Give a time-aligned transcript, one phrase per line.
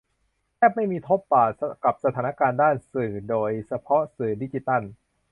[0.55, 1.51] แทบไม่มีทบบาท
[1.85, 4.81] กับสถานการณ์ด้านสื่อโดยเฉพาะสื่อดิจิทัล